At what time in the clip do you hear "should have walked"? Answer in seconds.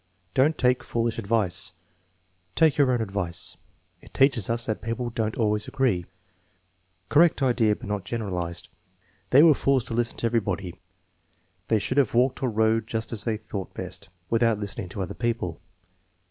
11.77-12.41